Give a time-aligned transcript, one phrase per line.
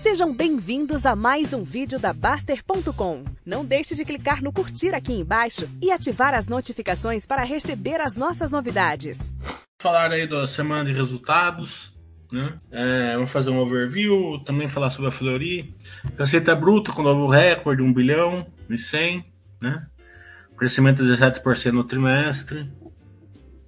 [0.00, 3.24] Sejam bem-vindos a mais um vídeo da Baster.com.
[3.44, 8.16] Não deixe de clicar no curtir aqui embaixo e ativar as notificações para receber as
[8.16, 9.34] nossas novidades.
[9.80, 11.94] Falar aí da semana de resultados,
[12.30, 12.54] né?
[12.70, 15.74] É, vamos fazer um overview, também falar sobre a Flori.
[16.18, 19.24] Receita bruta com novo recorde, 1 bilhão e 100,
[19.60, 19.86] né?
[20.56, 22.70] Crescimento de 17% no trimestre.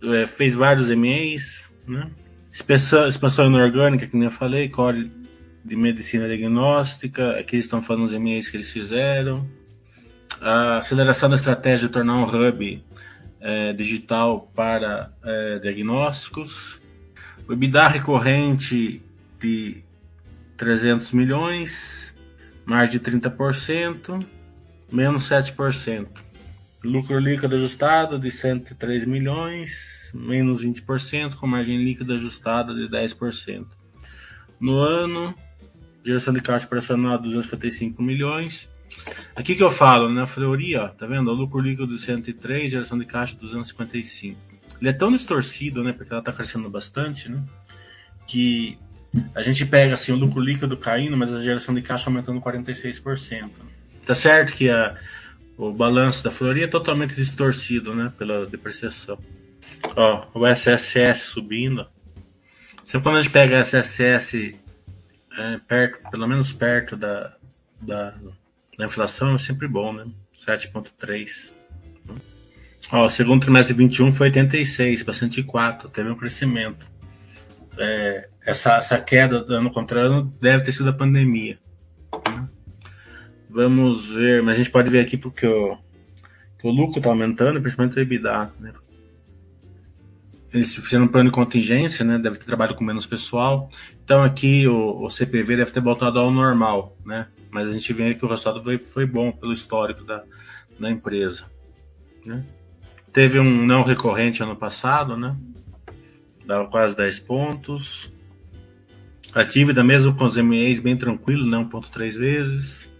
[0.02, 2.10] É, fez vários MEs, né?
[2.52, 5.17] Expansão, expansão inorgânica, que nem eu falei, core
[5.68, 9.46] de medicina diagnóstica, aqui eles estão falando os MEs que eles fizeram.
[10.40, 12.84] A aceleração da estratégia de tornar um hub
[13.40, 16.80] é, digital para é, diagnósticos.
[17.46, 19.02] O EBITDA recorrente
[19.40, 19.82] de
[20.56, 22.14] 300 milhões,
[22.64, 24.26] mais de 30%,
[24.90, 26.08] menos 7%.
[26.82, 33.66] Lucro líquido ajustado de 103 milhões, menos 20%, com margem líquida ajustada de 10%.
[34.60, 35.34] No ano,
[36.08, 38.72] Geração de caixa operacional 255 milhões.
[39.36, 40.26] Aqui que eu falo, né?
[40.26, 41.30] Fleury, ó, tá vendo?
[41.30, 44.40] O lucro líquido de 103, geração de caixa 255.
[44.80, 45.92] Ele é tão distorcido, né?
[45.92, 47.44] Porque ela tá crescendo bastante, né?
[48.26, 48.78] Que
[49.34, 53.50] a gente pega assim o lucro líquido caindo, mas a geração de caixa aumentando 46%.
[54.06, 54.96] Tá certo que a,
[55.58, 58.10] o balanço da Fleury é totalmente distorcido, né?
[58.16, 59.18] Pela depreciação.
[59.94, 61.86] Ó, o SSS subindo.
[62.86, 64.56] Sempre quando a gente pega SSS
[65.38, 67.34] é, perto, pelo menos perto da,
[67.80, 68.14] da,
[68.76, 70.06] da inflação é sempre bom, né?
[70.36, 71.54] 7,3.
[72.92, 76.90] Ó, o segundo trimestre de 21 foi 86 para 104, teve um crescimento.
[77.76, 81.58] É, essa, essa queda ano contra ano deve ter sido a pandemia.
[82.26, 82.48] Né?
[83.48, 85.78] Vamos ver, mas a gente pode ver aqui porque o,
[86.62, 88.52] o lucro está aumentando, principalmente o EBITDA.
[88.58, 88.72] Né?
[90.52, 92.18] Eles fizeram um plano de contingência, né?
[92.18, 93.70] Deve ter trabalho com menos pessoal.
[94.02, 97.28] Então aqui o, o, CPV deve ter voltado ao normal, né?
[97.50, 100.24] Mas a gente vê que o resultado foi, foi bom pelo histórico da,
[100.78, 101.44] da empresa.
[102.24, 102.44] Né?
[103.12, 105.36] Teve um não recorrente ano passado, né?
[106.46, 108.12] Dava quase 10 pontos.
[109.34, 111.58] A dívida, mesmo com os MEs, bem tranquilo, né?
[111.58, 112.92] 1,3 vezes.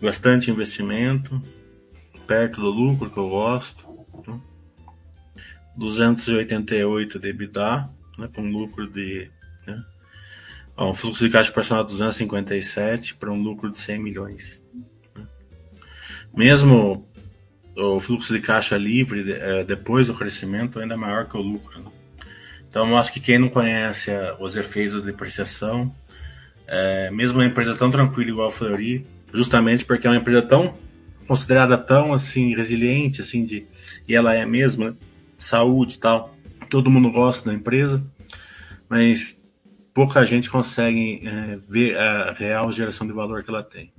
[0.00, 1.40] Bastante investimento.
[2.26, 3.95] Perto do lucro que eu gosto.
[5.76, 7.88] 288 de EBITDA,
[8.18, 9.30] né, com um lucro de.
[9.66, 9.84] Né,
[10.78, 14.64] um fluxo de caixa operacional de 257 para um lucro de 100 milhões.
[15.14, 15.24] Né.
[16.34, 17.08] Mesmo
[17.76, 21.80] o fluxo de caixa livre é, depois do crescimento ainda é maior que o lucro.
[21.80, 21.90] Né.
[22.68, 25.94] Então, acho que quem não conhece os efeitos da depreciação,
[26.66, 30.76] é, mesmo uma empresa tão tranquila igual a Fleury, justamente porque é uma empresa tão
[31.26, 33.66] considerada tão assim resiliente, assim de
[34.06, 34.94] e ela é mesmo, né?
[35.38, 36.34] Saúde e tal.
[36.70, 38.04] Todo mundo gosta da empresa,
[38.88, 39.40] mas
[39.94, 43.92] pouca gente consegue é, ver a real geração de valor que ela tem.